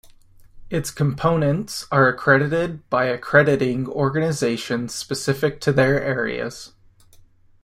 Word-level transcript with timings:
Its 0.71 0.89
components 0.89 1.85
are 1.91 2.07
accredited 2.07 2.89
by 2.89 3.05
accrediting 3.05 3.87
organizations 3.87 4.95
specific 4.95 5.61
to 5.61 5.71
their 5.71 6.01
areas. 6.03 6.73